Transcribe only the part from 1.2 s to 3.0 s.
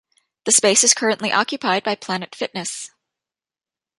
occupied by Planet Fitness.